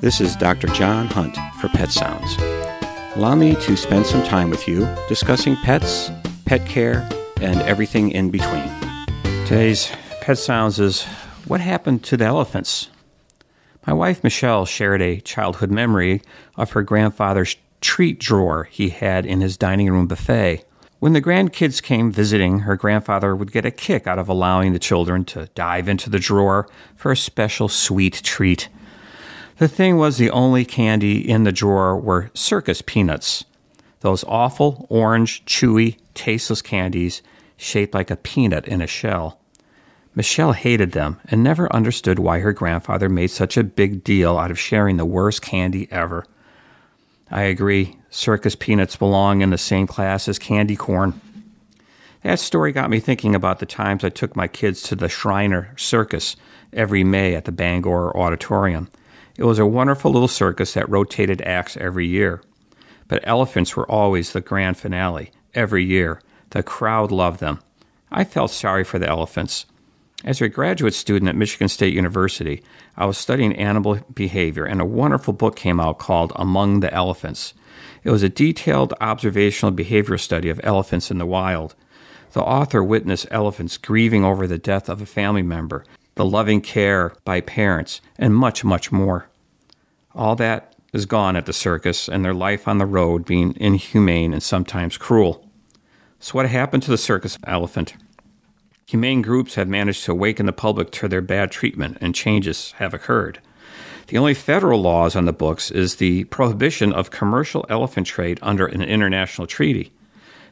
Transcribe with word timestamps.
This 0.00 0.22
is 0.22 0.34
Dr. 0.34 0.66
John 0.68 1.08
Hunt 1.08 1.36
for 1.60 1.68
Pet 1.68 1.92
Sounds. 1.92 2.34
Allow 3.16 3.34
me 3.34 3.54
to 3.56 3.76
spend 3.76 4.06
some 4.06 4.22
time 4.22 4.48
with 4.48 4.66
you 4.66 4.88
discussing 5.10 5.56
pets, 5.56 6.10
pet 6.46 6.64
care, 6.64 7.06
and 7.42 7.60
everything 7.60 8.10
in 8.10 8.30
between. 8.30 8.70
Today's 9.44 9.92
Pet 10.22 10.38
Sounds 10.38 10.80
is 10.80 11.02
What 11.46 11.60
Happened 11.60 12.02
to 12.04 12.16
the 12.16 12.24
Elephants? 12.24 12.88
My 13.86 13.92
wife 13.92 14.24
Michelle 14.24 14.64
shared 14.64 15.02
a 15.02 15.20
childhood 15.20 15.70
memory 15.70 16.22
of 16.56 16.70
her 16.70 16.82
grandfather's 16.82 17.56
treat 17.82 18.18
drawer 18.18 18.64
he 18.64 18.88
had 18.88 19.26
in 19.26 19.42
his 19.42 19.58
dining 19.58 19.90
room 19.90 20.06
buffet. 20.06 20.64
When 21.00 21.12
the 21.12 21.20
grandkids 21.20 21.82
came 21.82 22.10
visiting, 22.10 22.60
her 22.60 22.76
grandfather 22.76 23.36
would 23.36 23.52
get 23.52 23.66
a 23.66 23.70
kick 23.70 24.06
out 24.06 24.18
of 24.18 24.30
allowing 24.30 24.72
the 24.72 24.78
children 24.78 25.26
to 25.26 25.50
dive 25.54 25.90
into 25.90 26.08
the 26.08 26.18
drawer 26.18 26.70
for 26.96 27.12
a 27.12 27.16
special 27.18 27.68
sweet 27.68 28.22
treat. 28.24 28.70
The 29.60 29.68
thing 29.68 29.98
was, 29.98 30.16
the 30.16 30.30
only 30.30 30.64
candy 30.64 31.18
in 31.20 31.44
the 31.44 31.52
drawer 31.52 31.94
were 31.94 32.30
circus 32.32 32.80
peanuts. 32.80 33.44
Those 34.00 34.24
awful, 34.24 34.86
orange, 34.88 35.44
chewy, 35.44 35.98
tasteless 36.14 36.62
candies 36.62 37.20
shaped 37.58 37.92
like 37.92 38.10
a 38.10 38.16
peanut 38.16 38.66
in 38.66 38.80
a 38.80 38.86
shell. 38.86 39.38
Michelle 40.14 40.52
hated 40.52 40.92
them 40.92 41.20
and 41.26 41.44
never 41.44 41.70
understood 41.74 42.18
why 42.18 42.38
her 42.38 42.54
grandfather 42.54 43.10
made 43.10 43.26
such 43.26 43.58
a 43.58 43.62
big 43.62 44.02
deal 44.02 44.38
out 44.38 44.50
of 44.50 44.58
sharing 44.58 44.96
the 44.96 45.04
worst 45.04 45.42
candy 45.42 45.86
ever. 45.92 46.24
I 47.30 47.42
agree, 47.42 47.98
circus 48.08 48.56
peanuts 48.56 48.96
belong 48.96 49.42
in 49.42 49.50
the 49.50 49.58
same 49.58 49.86
class 49.86 50.26
as 50.26 50.38
candy 50.38 50.74
corn. 50.74 51.20
That 52.22 52.38
story 52.38 52.72
got 52.72 52.88
me 52.88 52.98
thinking 52.98 53.34
about 53.34 53.58
the 53.58 53.66
times 53.66 54.04
I 54.04 54.08
took 54.08 54.34
my 54.34 54.48
kids 54.48 54.80
to 54.84 54.96
the 54.96 55.10
Shriner 55.10 55.74
Circus 55.76 56.34
every 56.72 57.04
May 57.04 57.34
at 57.34 57.44
the 57.44 57.52
Bangor 57.52 58.16
Auditorium. 58.16 58.88
It 59.40 59.46
was 59.46 59.58
a 59.58 59.64
wonderful 59.64 60.12
little 60.12 60.28
circus 60.28 60.74
that 60.74 60.90
rotated 60.90 61.40
acts 61.40 61.74
every 61.78 62.06
year. 62.06 62.42
But 63.08 63.26
elephants 63.26 63.74
were 63.74 63.90
always 63.90 64.34
the 64.34 64.42
grand 64.42 64.76
finale, 64.76 65.30
every 65.54 65.82
year. 65.82 66.20
The 66.50 66.62
crowd 66.62 67.10
loved 67.10 67.40
them. 67.40 67.60
I 68.12 68.24
felt 68.24 68.50
sorry 68.50 68.84
for 68.84 68.98
the 68.98 69.08
elephants. 69.08 69.64
As 70.26 70.42
a 70.42 70.48
graduate 70.50 70.92
student 70.92 71.30
at 71.30 71.36
Michigan 71.36 71.68
State 71.68 71.94
University, 71.94 72.62
I 72.98 73.06
was 73.06 73.16
studying 73.16 73.56
animal 73.56 74.00
behavior, 74.12 74.66
and 74.66 74.78
a 74.78 74.84
wonderful 74.84 75.32
book 75.32 75.56
came 75.56 75.80
out 75.80 75.98
called 75.98 76.34
Among 76.36 76.80
the 76.80 76.92
Elephants. 76.92 77.54
It 78.04 78.10
was 78.10 78.22
a 78.22 78.28
detailed 78.28 78.92
observational 79.00 79.72
behavior 79.72 80.18
study 80.18 80.50
of 80.50 80.60
elephants 80.62 81.10
in 81.10 81.16
the 81.16 81.24
wild. 81.24 81.74
The 82.32 82.42
author 82.42 82.84
witnessed 82.84 83.26
elephants 83.30 83.78
grieving 83.78 84.22
over 84.22 84.46
the 84.46 84.58
death 84.58 84.90
of 84.90 85.00
a 85.00 85.06
family 85.06 85.42
member, 85.42 85.86
the 86.16 86.26
loving 86.26 86.60
care 86.60 87.14
by 87.24 87.40
parents, 87.40 88.02
and 88.18 88.34
much, 88.34 88.64
much 88.64 88.92
more. 88.92 89.29
All 90.14 90.36
that 90.36 90.74
is 90.92 91.06
gone 91.06 91.36
at 91.36 91.46
the 91.46 91.52
circus, 91.52 92.08
and 92.08 92.24
their 92.24 92.34
life 92.34 92.66
on 92.66 92.78
the 92.78 92.86
road 92.86 93.24
being 93.24 93.54
inhumane 93.56 94.32
and 94.32 94.42
sometimes 94.42 94.96
cruel. 94.96 95.48
So, 96.18 96.32
what 96.32 96.48
happened 96.48 96.82
to 96.84 96.90
the 96.90 96.98
circus 96.98 97.38
elephant? 97.46 97.94
Humane 98.86 99.22
groups 99.22 99.54
have 99.54 99.68
managed 99.68 100.04
to 100.04 100.12
awaken 100.12 100.46
the 100.46 100.52
public 100.52 100.90
to 100.92 101.06
their 101.06 101.20
bad 101.20 101.52
treatment, 101.52 101.98
and 102.00 102.12
changes 102.12 102.72
have 102.78 102.92
occurred. 102.92 103.40
The 104.08 104.18
only 104.18 104.34
federal 104.34 104.82
laws 104.82 105.14
on 105.14 105.26
the 105.26 105.32
books 105.32 105.70
is 105.70 105.96
the 105.96 106.24
prohibition 106.24 106.92
of 106.92 107.12
commercial 107.12 107.64
elephant 107.68 108.08
trade 108.08 108.40
under 108.42 108.66
an 108.66 108.82
international 108.82 109.46
treaty. 109.46 109.92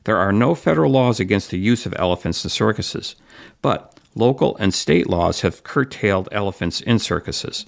There 0.04 0.18
are 0.18 0.32
no 0.32 0.54
federal 0.54 0.92
laws 0.92 1.18
against 1.18 1.50
the 1.50 1.58
use 1.58 1.84
of 1.84 1.94
elephants 1.98 2.44
in 2.44 2.50
circuses, 2.50 3.16
but 3.60 3.98
local 4.14 4.56
and 4.58 4.72
state 4.72 5.08
laws 5.10 5.40
have 5.40 5.64
curtailed 5.64 6.28
elephants 6.30 6.80
in 6.80 7.00
circuses. 7.00 7.66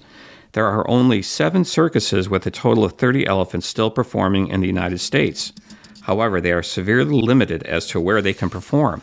There 0.53 0.67
are 0.67 0.89
only 0.89 1.21
seven 1.21 1.63
circuses 1.63 2.27
with 2.27 2.45
a 2.45 2.51
total 2.51 2.83
of 2.83 2.93
30 2.93 3.25
elephants 3.25 3.67
still 3.67 3.89
performing 3.89 4.49
in 4.49 4.59
the 4.59 4.67
United 4.67 4.99
States. 4.99 5.53
However, 6.01 6.41
they 6.41 6.51
are 6.51 6.63
severely 6.63 7.21
limited 7.21 7.63
as 7.63 7.87
to 7.87 8.01
where 8.01 8.21
they 8.21 8.33
can 8.33 8.49
perform. 8.49 9.01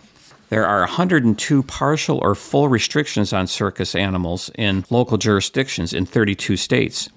There 0.51 0.67
are 0.67 0.81
102 0.81 1.63
partial 1.63 2.19
or 2.19 2.35
full 2.35 2.69
restrictions 2.69 3.33
on 3.33 3.47
circus 3.47 3.95
animals 3.95 4.51
in 4.57 4.85
local 4.91 5.17
jurisdictions 5.17 5.93
in 5.93 6.05
32 6.07 6.57
states. 6.57 7.09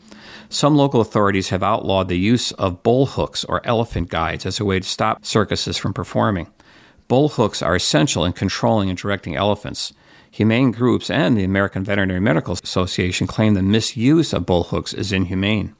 Some 0.49 0.75
local 0.75 1.01
authorities 1.01 1.49
have 1.49 1.63
outlawed 1.63 2.07
the 2.07 2.19
use 2.19 2.51
of 2.53 2.83
bull 2.83 3.05
hooks 3.07 3.43
or 3.45 3.65
elephant 3.65 4.09
guides 4.09 4.45
as 4.45 4.59
a 4.59 4.65
way 4.65 4.79
to 4.79 4.87
stop 4.87 5.25
circuses 5.25 5.77
from 5.77 5.93
performing. 5.93 6.47
Bull 7.07 7.29
hooks 7.29 7.61
are 7.61 7.75
essential 7.75 8.23
in 8.23 8.33
controlling 8.33 8.89
and 8.89 8.97
directing 8.97 9.35
elephants. 9.35 9.93
Humane 10.31 10.71
groups 10.71 11.09
and 11.09 11.37
the 11.37 11.43
American 11.43 11.83
Veterinary 11.83 12.21
Medical 12.21 12.53
Association 12.53 13.27
claim 13.27 13.53
the 13.53 13.61
misuse 13.61 14.31
of 14.31 14.45
bull 14.45 14.63
hooks 14.63 14.93
is 14.93 15.11
inhumane. 15.11 15.75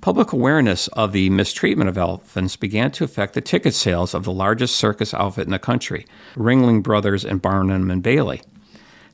Public 0.00 0.32
awareness 0.32 0.86
of 0.88 1.10
the 1.10 1.28
mistreatment 1.30 1.88
of 1.88 1.98
elephants 1.98 2.54
began 2.54 2.92
to 2.92 3.02
affect 3.02 3.34
the 3.34 3.40
ticket 3.40 3.74
sales 3.74 4.14
of 4.14 4.22
the 4.22 4.32
largest 4.32 4.76
circus 4.76 5.12
outfit 5.12 5.46
in 5.46 5.50
the 5.50 5.58
country, 5.58 6.06
Ringling 6.36 6.84
Brothers 6.84 7.24
and 7.24 7.42
Barnum 7.42 7.90
and 7.90 8.00
Bailey. 8.00 8.42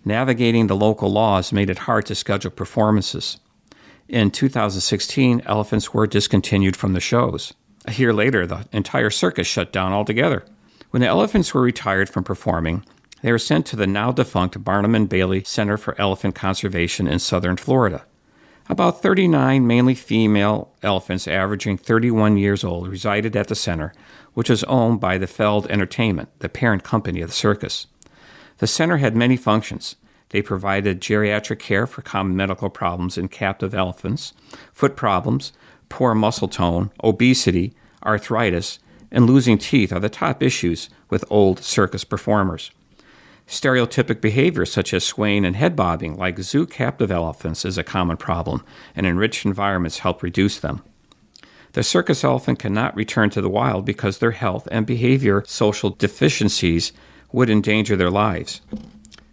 Navigating 0.04 0.66
the 0.66 0.76
local 0.76 1.10
laws 1.10 1.52
made 1.52 1.70
it 1.70 1.78
hard 1.78 2.04
to 2.06 2.14
schedule 2.14 2.50
performances. 2.50 3.38
In 4.08 4.30
2016, 4.30 5.40
elephants 5.46 5.94
were 5.94 6.06
discontinued 6.06 6.76
from 6.76 6.92
the 6.92 7.00
shows. 7.00 7.54
A 7.86 7.92
year 7.92 8.12
later, 8.12 8.46
the 8.46 8.66
entire 8.72 9.10
circus 9.10 9.46
shut 9.46 9.72
down 9.72 9.92
altogether. 9.92 10.44
When 10.90 11.00
the 11.00 11.08
elephants 11.08 11.54
were 11.54 11.62
retired 11.62 12.10
from 12.10 12.24
performing, 12.24 12.84
they 13.22 13.32
were 13.32 13.38
sent 13.38 13.66
to 13.66 13.76
the 13.76 13.86
now 13.86 14.12
defunct 14.12 14.62
Barnum 14.64 14.94
and 14.94 15.08
Bailey 15.08 15.44
Center 15.44 15.76
for 15.76 16.00
Elephant 16.00 16.34
Conservation 16.34 17.06
in 17.06 17.18
southern 17.18 17.56
Florida. 17.56 18.04
About 18.68 19.02
39 19.02 19.66
mainly 19.66 19.94
female 19.94 20.72
elephants, 20.82 21.26
averaging 21.26 21.76
31 21.76 22.36
years 22.36 22.62
old, 22.62 22.88
resided 22.88 23.34
at 23.34 23.48
the 23.48 23.54
center, 23.54 23.92
which 24.34 24.48
was 24.48 24.62
owned 24.64 25.00
by 25.00 25.18
the 25.18 25.26
Feld 25.26 25.66
Entertainment, 25.66 26.28
the 26.38 26.48
parent 26.48 26.84
company 26.84 27.20
of 27.20 27.30
the 27.30 27.34
circus. 27.34 27.88
The 28.58 28.66
center 28.66 28.98
had 28.98 29.16
many 29.16 29.36
functions. 29.36 29.96
They 30.28 30.40
provided 30.40 31.00
geriatric 31.00 31.58
care 31.58 31.86
for 31.86 32.02
common 32.02 32.36
medical 32.36 32.70
problems 32.70 33.18
in 33.18 33.28
captive 33.28 33.74
elephants, 33.74 34.32
foot 34.72 34.94
problems, 34.94 35.52
poor 35.88 36.14
muscle 36.14 36.46
tone, 36.48 36.92
obesity, 37.02 37.74
arthritis, 38.06 38.78
and 39.10 39.26
losing 39.26 39.58
teeth 39.58 39.92
are 39.92 39.98
the 39.98 40.08
top 40.08 40.42
issues 40.42 40.88
with 41.08 41.24
old 41.28 41.58
circus 41.58 42.04
performers. 42.04 42.70
Stereotypic 43.50 44.20
behaviors 44.20 44.72
such 44.72 44.94
as 44.94 45.02
swaying 45.02 45.44
and 45.44 45.56
head 45.56 45.74
bobbing, 45.74 46.16
like 46.16 46.38
zoo 46.38 46.64
captive 46.64 47.10
elephants, 47.10 47.64
is 47.64 47.76
a 47.76 47.82
common 47.82 48.16
problem, 48.16 48.62
and 48.94 49.04
enriched 49.04 49.44
environments 49.44 49.98
help 49.98 50.22
reduce 50.22 50.60
them. 50.60 50.84
The 51.72 51.82
circus 51.82 52.22
elephant 52.22 52.60
cannot 52.60 52.94
return 52.94 53.28
to 53.30 53.40
the 53.40 53.50
wild 53.50 53.84
because 53.84 54.18
their 54.18 54.30
health 54.30 54.68
and 54.70 54.86
behavior 54.86 55.42
social 55.46 55.90
deficiencies 55.90 56.92
would 57.32 57.50
endanger 57.50 57.96
their 57.96 58.10
lives. 58.10 58.60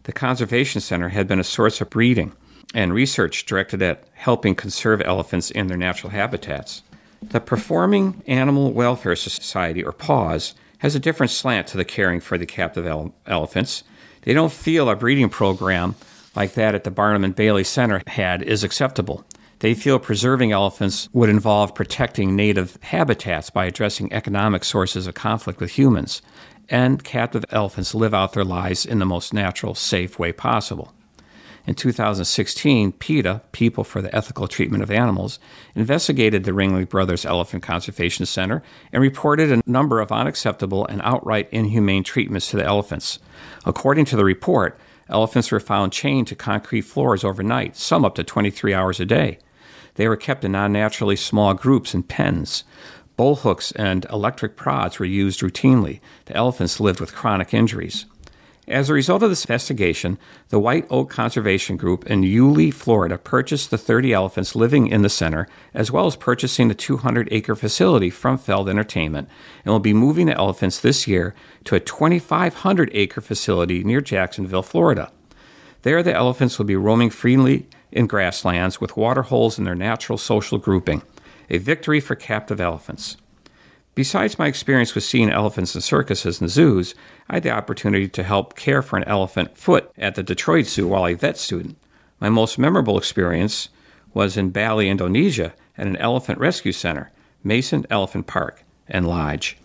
The 0.03 0.13
Conservation 0.13 0.81
Center 0.81 1.09
had 1.09 1.27
been 1.27 1.39
a 1.39 1.43
source 1.43 1.79
of 1.79 1.91
breeding 1.91 2.33
and 2.73 2.95
research 2.95 3.45
directed 3.45 3.83
at 3.83 4.03
helping 4.13 4.55
conserve 4.55 4.99
elephants 5.05 5.51
in 5.51 5.67
their 5.67 5.77
natural 5.77 6.09
habitats. 6.09 6.81
The 7.21 7.39
Performing 7.39 8.23
Animal 8.25 8.73
Welfare 8.73 9.15
Society, 9.15 9.83
or 9.83 9.91
PAWS, 9.91 10.55
has 10.79 10.95
a 10.95 10.99
different 10.99 11.31
slant 11.31 11.67
to 11.67 11.77
the 11.77 11.85
caring 11.85 12.19
for 12.19 12.39
the 12.39 12.47
captive 12.47 12.87
ele- 12.87 13.13
elephants 13.27 13.83
they 14.21 14.33
don't 14.33 14.51
feel 14.51 14.89
a 14.89 14.95
breeding 14.95 15.29
program 15.29 15.95
like 16.35 16.53
that 16.53 16.75
at 16.75 16.83
the 16.83 16.91
Barnum 16.91 17.23
and 17.23 17.35
Bailey 17.35 17.63
Center 17.63 18.01
had 18.07 18.41
is 18.43 18.63
acceptable. 18.63 19.25
They 19.59 19.73
feel 19.73 19.97
preserving 19.97 20.51
elephants 20.51 21.09
would 21.13 21.29
involve 21.29 21.73
protecting 21.73 22.35
native 22.35 22.77
habitats 22.83 23.49
by 23.49 23.65
addressing 23.65 24.13
economic 24.13 24.63
sources 24.63 25.07
of 25.07 25.15
conflict 25.15 25.59
with 25.59 25.71
humans, 25.71 26.21
and 26.69 27.03
captive 27.03 27.43
elephants 27.49 27.95
live 27.95 28.13
out 28.13 28.33
their 28.33 28.43
lives 28.43 28.85
in 28.85 28.99
the 28.99 29.05
most 29.05 29.33
natural, 29.33 29.73
safe 29.73 30.19
way 30.19 30.31
possible. 30.31 30.93
In 31.67 31.75
2016, 31.75 32.93
PETA, 32.93 33.41
People 33.51 33.83
for 33.83 34.01
the 34.01 34.15
Ethical 34.15 34.47
Treatment 34.47 34.81
of 34.81 34.89
Animals, 34.89 35.37
investigated 35.75 36.45
the 36.45 36.53
Ringling 36.53 36.87
Brothers 36.87 37.25
Elephant 37.25 37.61
Conservation 37.61 38.25
Center 38.25 38.63
and 38.93 39.03
reported 39.03 39.51
a 39.51 39.61
number 39.69 39.99
of 39.99 40.09
unacceptable 40.09 40.85
and 40.85 41.01
outright 41.03 41.49
inhumane 41.51 42.05
treatments 42.05 42.49
to 42.51 42.55
the 42.55 42.63
elephants. 42.63 43.19
According 43.65 44.05
to 44.05 44.15
the 44.15 44.23
report, 44.23 44.79
elephants 45.09 45.51
were 45.51 45.59
found 45.59 45.91
chained 45.91 46.27
to 46.27 46.35
concrete 46.35 46.83
floors 46.83 47.25
overnight, 47.25 47.75
some 47.75 48.05
up 48.05 48.15
to 48.15 48.23
23 48.23 48.73
hours 48.73 49.01
a 49.01 49.05
day. 49.05 49.37
They 49.95 50.07
were 50.07 50.15
kept 50.15 50.45
in 50.45 50.55
unnaturally 50.55 51.17
small 51.17 51.53
groups 51.53 51.93
in 51.93 52.03
pens. 52.03 52.63
Bull 53.17 53.35
hooks 53.35 53.73
and 53.73 54.05
electric 54.05 54.55
prods 54.55 54.99
were 54.99 55.05
used 55.05 55.41
routinely. 55.41 55.99
The 56.27 56.35
elephants 56.37 56.79
lived 56.79 57.01
with 57.01 57.15
chronic 57.15 57.53
injuries. 57.53 58.05
As 58.67 58.89
a 58.89 58.93
result 58.93 59.23
of 59.23 59.29
this 59.29 59.45
investigation, 59.45 60.17
the 60.49 60.59
White 60.59 60.85
Oak 60.89 61.09
Conservation 61.09 61.77
Group 61.77 62.05
in 62.07 62.23
Yulee, 62.23 62.69
Florida, 62.69 63.17
purchased 63.17 63.71
the 63.71 63.77
30 63.77 64.11
elephants 64.11 64.57
living 64.57 64.87
in 64.87 65.03
the 65.03 65.09
center, 65.09 65.47
as 65.73 65.89
well 65.89 66.05
as 66.05 66.17
purchasing 66.17 66.67
the 66.67 66.75
200 66.75 67.29
acre 67.31 67.55
facility 67.55 68.09
from 68.09 68.37
Feld 68.37 68.67
Entertainment, 68.67 69.29
and 69.63 69.71
will 69.71 69.79
be 69.79 69.93
moving 69.93 70.25
the 70.25 70.35
elephants 70.35 70.81
this 70.81 71.07
year 71.07 71.33
to 71.63 71.75
a 71.75 71.79
2,500 71.79 72.91
acre 72.93 73.21
facility 73.21 73.85
near 73.85 74.01
Jacksonville, 74.01 74.63
Florida. 74.63 75.13
There, 75.83 76.03
the 76.03 76.13
elephants 76.13 76.57
will 76.57 76.65
be 76.65 76.75
roaming 76.75 77.09
freely 77.09 77.67
in 77.93 78.05
grasslands 78.05 78.81
with 78.81 78.97
water 78.97 79.21
holes 79.21 79.57
in 79.57 79.63
their 79.63 79.75
natural 79.75 80.17
social 80.17 80.57
grouping, 80.57 81.03
a 81.49 81.57
victory 81.57 82.01
for 82.01 82.15
captive 82.15 82.59
elephants. 82.59 83.15
Besides 83.97 84.37
my 84.37 84.45
experience 84.45 84.93
with 84.93 85.05
seeing 85.05 85.31
elephants 85.31 85.73
in 85.73 85.81
circuses 85.81 86.39
and 86.39 86.51
zoos, 86.51 86.93
I 87.27 87.37
had 87.37 87.43
the 87.43 87.49
opportunity 87.49 88.07
to 88.07 88.21
help 88.21 88.55
care 88.55 88.83
for 88.83 88.95
an 88.95 89.03
elephant 89.05 89.57
foot 89.57 89.91
at 89.97 90.13
the 90.13 90.21
Detroit 90.21 90.67
Zoo 90.67 90.87
while 90.87 91.07
a 91.07 91.15
vet 91.15 91.35
student. 91.35 91.79
My 92.19 92.29
most 92.29 92.59
memorable 92.59 92.99
experience 92.99 93.69
was 94.13 94.37
in 94.37 94.51
Bali, 94.51 94.87
Indonesia, 94.87 95.55
at 95.79 95.87
an 95.87 95.97
elephant 95.97 96.37
rescue 96.37 96.73
center, 96.73 97.11
Mason 97.43 97.87
Elephant 97.89 98.27
Park 98.27 98.63
and 98.87 99.07
Lodge, 99.07 99.57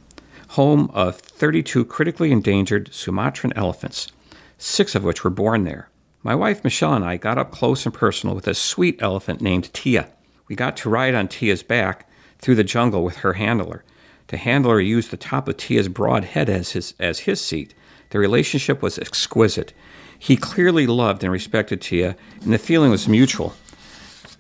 home 0.49 0.91
of 0.95 1.17
32 1.17 1.85
critically 1.85 2.33
endangered 2.33 2.89
Sumatran 2.91 3.53
elephants, 3.55 4.13
six 4.57 4.95
of 4.95 5.05
which 5.05 5.25
were 5.25 5.29
born 5.29 5.65
there. 5.65 5.91
My 6.23 6.35
wife 6.35 6.65
Michelle 6.65 6.95
and 6.95 7.05
I 7.05 7.19
got 7.19 7.37
up 7.37 7.51
close 7.51 7.85
and 7.85 7.95
personal 7.95 8.35
with 8.35 8.49
a 8.49 8.55
sweet 8.55 8.97
elephant 9.03 9.43
named 9.43 9.71
Tia. 9.75 10.09
We 10.49 10.57
got 10.57 10.79
to 10.79 10.89
ride 10.89 11.15
on 11.15 11.29
Tia's 11.29 11.63
back 11.63 12.09
through 12.39 12.55
the 12.55 12.65
jungle 12.65 13.05
with 13.05 13.17
her 13.17 13.35
handler 13.35 13.85
the 14.33 14.39
handler 14.39 14.81
used 14.81 15.11
the 15.11 15.19
top 15.19 15.47
of 15.47 15.59
Tia's 15.59 15.89
broad 15.89 16.25
head 16.25 16.49
as 16.49 16.71
his, 16.71 16.95
as 16.99 17.21
his 17.21 17.39
seat. 17.39 17.75
The 18.09 18.19
relationship 18.19 18.81
was 18.81 18.99
exquisite. 18.99 19.75
He 20.19 20.37
clearly 20.39 20.87
loved 20.87 21.23
and 21.23 21.31
respected 21.31 21.83
Tia, 21.83 22.17
and 22.41 22.51
the 22.51 22.59
feeling 22.59 22.91
was 22.91 23.07
mutual. 23.07 23.53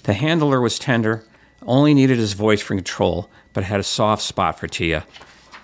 The 0.04 0.14
handler 0.14 0.62
was 0.62 0.78
tender, 0.78 1.26
only 1.66 1.92
needed 1.92 2.16
his 2.16 2.32
voice 2.32 2.62
for 2.62 2.74
control, 2.74 3.28
but 3.52 3.64
had 3.64 3.80
a 3.80 3.82
soft 3.82 4.22
spot 4.22 4.58
for 4.58 4.66
Tia. 4.66 5.04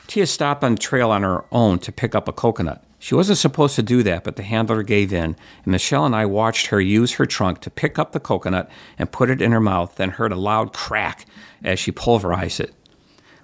Tia 0.08 0.26
stopped 0.26 0.62
on 0.62 0.74
the 0.74 0.78
trail 0.78 1.10
on 1.10 1.22
her 1.22 1.46
own 1.50 1.78
to 1.78 1.90
pick 1.90 2.14
up 2.14 2.28
a 2.28 2.32
coconut. 2.32 2.84
She 2.98 3.14
wasn't 3.14 3.38
supposed 3.38 3.76
to 3.76 3.82
do 3.82 4.02
that, 4.02 4.24
but 4.24 4.36
the 4.36 4.42
handler 4.42 4.82
gave 4.82 5.10
in, 5.10 5.36
and 5.64 5.66
Michelle 5.66 6.04
and 6.04 6.14
I 6.14 6.26
watched 6.26 6.66
her 6.66 6.82
use 6.82 7.12
her 7.14 7.24
trunk 7.24 7.60
to 7.62 7.70
pick 7.70 7.98
up 7.98 8.12
the 8.12 8.20
coconut 8.20 8.70
and 8.98 9.10
put 9.10 9.31
it 9.31 9.40
in 9.40 9.52
her 9.52 9.60
mouth, 9.60 9.96
then 9.96 10.10
heard 10.10 10.32
a 10.32 10.36
loud 10.36 10.74
crack 10.74 11.24
as 11.64 11.78
she 11.78 11.92
pulverized 11.92 12.60
it. 12.60 12.74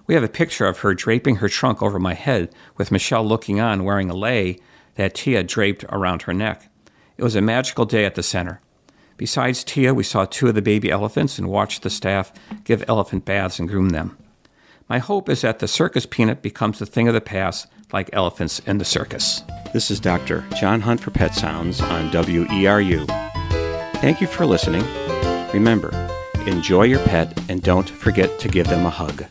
We 0.06 0.14
have 0.14 0.22
a 0.22 0.28
picture 0.28 0.66
of 0.66 0.78
her 0.80 0.94
draping 0.94 1.36
her 1.36 1.48
trunk 1.48 1.82
over 1.82 1.98
my 1.98 2.14
head, 2.14 2.54
with 2.76 2.90
Michelle 2.90 3.26
looking 3.26 3.58
on 3.58 3.84
wearing 3.84 4.10
a 4.10 4.14
lei 4.14 4.58
that 4.96 5.14
Tia 5.14 5.42
draped 5.42 5.84
around 5.84 6.22
her 6.22 6.34
neck. 6.34 6.68
It 7.16 7.22
was 7.22 7.36
a 7.36 7.40
magical 7.40 7.84
day 7.84 8.04
at 8.04 8.14
the 8.14 8.22
center. 8.22 8.60
Besides 9.16 9.64
Tia, 9.64 9.94
we 9.94 10.02
saw 10.02 10.24
two 10.24 10.48
of 10.48 10.54
the 10.54 10.62
baby 10.62 10.90
elephants 10.90 11.38
and 11.38 11.48
watched 11.48 11.82
the 11.82 11.90
staff 11.90 12.32
give 12.64 12.84
elephant 12.88 13.24
baths 13.24 13.58
and 13.58 13.68
groom 13.68 13.90
them. 13.90 14.18
My 14.88 14.98
hope 14.98 15.28
is 15.28 15.40
that 15.40 15.60
the 15.60 15.68
circus 15.68 16.04
peanut 16.04 16.42
becomes 16.42 16.82
a 16.82 16.86
thing 16.86 17.08
of 17.08 17.14
the 17.14 17.20
past, 17.20 17.68
like 17.92 18.10
elephants 18.12 18.58
in 18.60 18.78
the 18.78 18.84
circus. 18.84 19.42
This 19.72 19.90
is 19.90 20.00
Dr. 20.00 20.44
John 20.56 20.80
Hunt 20.82 21.00
for 21.00 21.10
Pet 21.10 21.34
Sounds 21.34 21.80
on 21.80 22.10
WERU. 22.10 23.06
Thank 24.00 24.20
you 24.20 24.26
for 24.26 24.44
listening. 24.44 24.84
Remember, 25.54 25.90
enjoy 26.46 26.82
your 26.82 27.00
pet 27.00 27.38
and 27.48 27.62
don't 27.62 27.88
forget 27.88 28.38
to 28.40 28.48
give 28.48 28.66
them 28.66 28.84
a 28.84 28.90
hug. 28.90 29.24